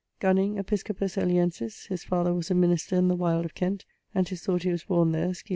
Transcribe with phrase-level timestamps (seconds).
[0.19, 3.85] Gunning, episcopus Eliensis; his father was a minister in the Wild of Kent;
[4.15, 5.49] and 'tis thought he was borne there, scil.